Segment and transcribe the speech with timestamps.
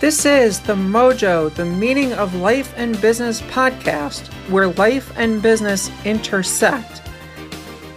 [0.00, 5.90] This is the Mojo, the Meaning of Life and Business podcast, where life and business
[6.06, 7.02] intersect.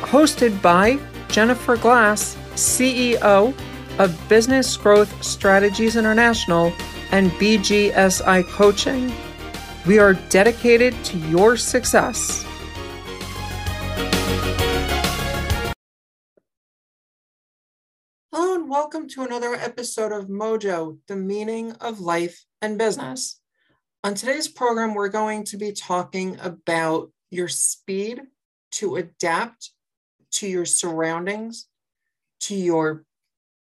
[0.00, 3.54] Hosted by Jennifer Glass, CEO
[4.00, 6.72] of Business Growth Strategies International
[7.12, 9.12] and BGSI Coaching.
[9.86, 12.44] We are dedicated to your success.
[18.36, 23.40] Hello, and welcome to another episode of Mojo, the meaning of life and business.
[24.02, 28.22] On today's program, we're going to be talking about your speed
[28.72, 29.70] to adapt
[30.32, 31.68] to your surroundings,
[32.40, 33.04] to your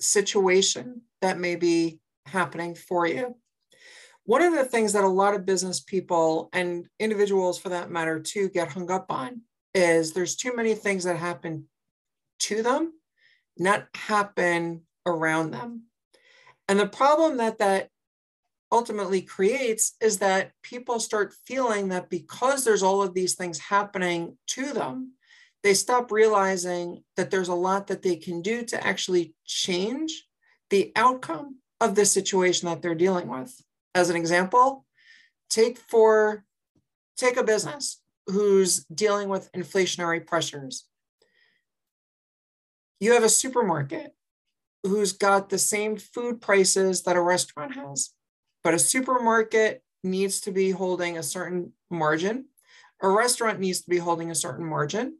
[0.00, 3.36] situation that may be happening for you.
[4.24, 8.20] One of the things that a lot of business people and individuals for that matter
[8.20, 9.42] too get hung up on
[9.74, 11.66] is there's too many things that happen
[12.38, 12.94] to them
[13.58, 15.60] not happen around them.
[15.60, 15.82] Um,
[16.68, 17.90] and the problem that that
[18.72, 24.36] ultimately creates is that people start feeling that because there's all of these things happening
[24.48, 25.12] to them, um,
[25.62, 30.24] they stop realizing that there's a lot that they can do to actually change
[30.70, 33.60] the outcome of the situation that they're dealing with.
[33.94, 34.84] As an example,
[35.48, 36.44] take for
[37.16, 40.84] take a business who's dealing with inflationary pressures
[43.00, 44.14] you have a supermarket
[44.82, 48.10] who's got the same food prices that a restaurant has,
[48.62, 52.46] but a supermarket needs to be holding a certain margin.
[53.02, 55.18] A restaurant needs to be holding a certain margin,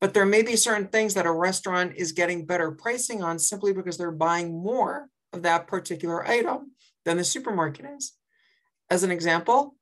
[0.00, 3.72] but there may be certain things that a restaurant is getting better pricing on simply
[3.72, 6.72] because they're buying more of that particular item
[7.04, 8.12] than the supermarket is.
[8.90, 9.74] As an example,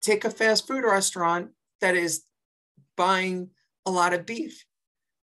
[0.00, 1.50] take a fast food restaurant
[1.80, 2.24] that is
[2.96, 3.50] buying
[3.84, 4.64] a lot of beef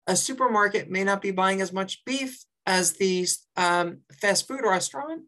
[0.08, 5.23] a supermarket may not be buying as much beef as the um, fast food restaurant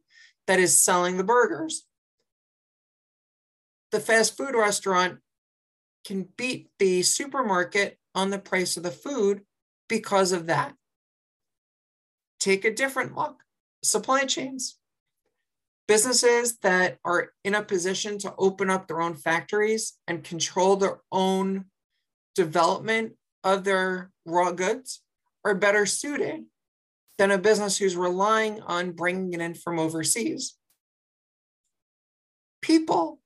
[0.47, 1.85] that is selling the burgers.
[3.91, 5.19] The fast food restaurant
[6.05, 9.41] can beat the supermarket on the price of the food
[9.87, 10.73] because of that.
[12.39, 13.43] Take a different look
[13.83, 14.77] supply chains.
[15.87, 20.99] Businesses that are in a position to open up their own factories and control their
[21.11, 21.65] own
[22.35, 23.13] development
[23.53, 25.01] of their raw goods
[25.45, 26.43] are better suited
[27.17, 30.55] than a business who's relying on bringing it in from overseas.
[32.61, 33.19] People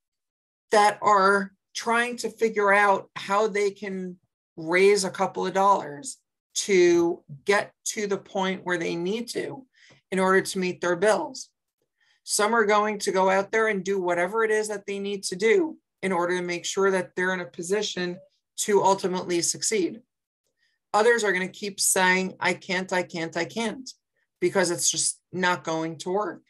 [0.72, 4.18] that are trying to figure out how they can
[4.56, 6.18] raise a couple of dollars
[6.54, 9.66] to get to the point where they need to
[10.12, 11.50] in order to meet their bills.
[12.24, 15.24] Some are going to go out there and do whatever it is that they need
[15.24, 18.18] to do in order to make sure that they're in a position
[18.58, 20.02] to ultimately succeed.
[20.94, 23.90] Others are going to keep saying, I can't, I can't, I can't,
[24.40, 26.44] because it's just not going to work.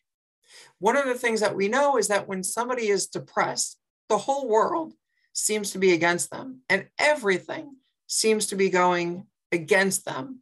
[0.80, 3.78] One of the things that we know is that when somebody is depressed,
[4.10, 4.94] the whole world
[5.34, 7.76] seems to be against them, and everything
[8.08, 10.40] seems to be going against them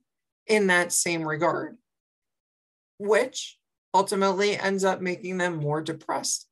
[0.48, 1.78] in that same regard,
[2.98, 3.58] which
[3.94, 6.48] ultimately ends up making them more depressed.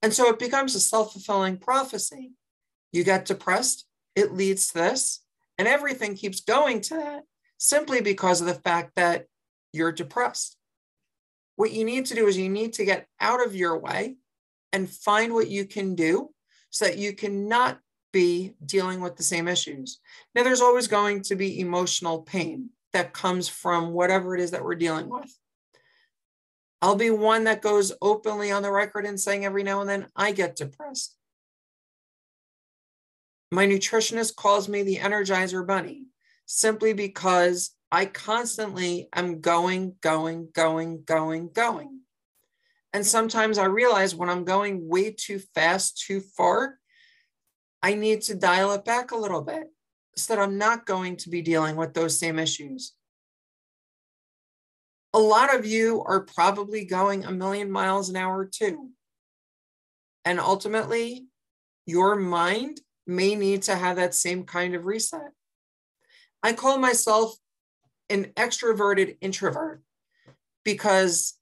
[0.00, 2.32] And so it becomes a self fulfilling prophecy.
[2.92, 5.21] You get depressed, it leads to this.
[5.58, 7.22] And everything keeps going to that
[7.58, 9.26] simply because of the fact that
[9.72, 10.56] you're depressed.
[11.56, 14.16] What you need to do is you need to get out of your way
[14.72, 16.30] and find what you can do
[16.70, 17.78] so that you cannot
[18.12, 20.00] be dealing with the same issues.
[20.34, 24.64] Now, there's always going to be emotional pain that comes from whatever it is that
[24.64, 25.34] we're dealing with.
[26.82, 30.06] I'll be one that goes openly on the record and saying every now and then,
[30.16, 31.16] I get depressed.
[33.52, 36.06] My nutritionist calls me the Energizer Bunny
[36.46, 42.00] simply because I constantly am going, going, going, going, going.
[42.94, 46.78] And sometimes I realize when I'm going way too fast, too far,
[47.82, 49.64] I need to dial it back a little bit
[50.16, 52.94] so that I'm not going to be dealing with those same issues.
[55.12, 58.92] A lot of you are probably going a million miles an hour too.
[60.24, 61.26] And ultimately,
[61.84, 65.32] your mind may need to have that same kind of reset.
[66.42, 67.34] I call myself
[68.10, 69.82] an extroverted introvert
[70.64, 71.34] because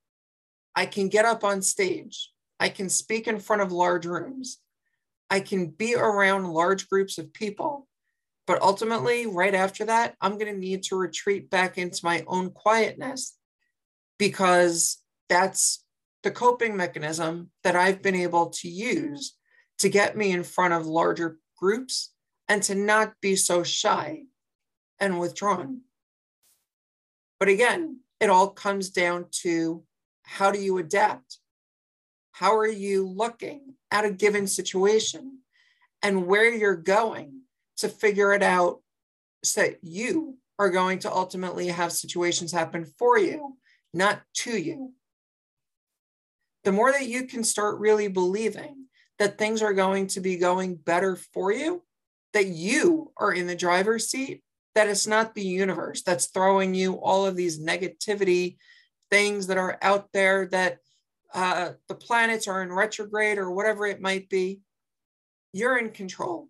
[0.74, 4.58] I can get up on stage, I can speak in front of large rooms,
[5.28, 7.86] I can be around large groups of people.
[8.46, 12.50] But ultimately, right after that, I'm going to need to retreat back into my own
[12.50, 13.36] quietness
[14.18, 14.98] because
[15.28, 15.84] that's
[16.22, 19.36] the coping mechanism that I've been able to use
[19.78, 22.12] to get me in front of larger groups
[22.48, 24.24] and to not be so shy
[24.98, 25.82] and withdrawn.
[27.38, 29.82] But again, it all comes down to
[30.22, 31.38] how do you adapt?
[32.32, 35.38] How are you looking at a given situation
[36.02, 37.42] and where you're going
[37.78, 38.80] to figure it out
[39.42, 43.56] so that you are going to ultimately have situations happen for you,
[43.94, 44.92] not to you?
[46.64, 48.79] The more that you can start really believing
[49.20, 51.82] that things are going to be going better for you,
[52.32, 54.42] that you are in the driver's seat,
[54.74, 58.56] that it's not the universe that's throwing you all of these negativity
[59.10, 60.78] things that are out there that
[61.34, 64.60] uh, the planets are in retrograde or whatever it might be.
[65.52, 66.48] You're in control.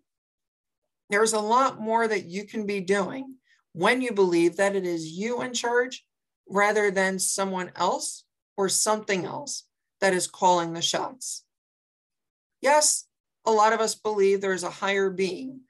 [1.09, 3.35] There's a lot more that you can be doing
[3.73, 6.05] when you believe that it is you in charge
[6.47, 8.23] rather than someone else
[8.55, 9.63] or something else
[9.99, 11.43] that is calling the shots.
[12.61, 13.05] Yes,
[13.45, 15.61] a lot of us believe there's a higher being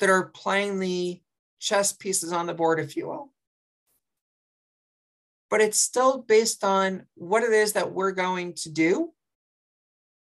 [0.00, 1.20] that are playing the
[1.60, 3.32] chess pieces on the board, if you will.
[5.50, 9.12] But it's still based on what it is that we're going to do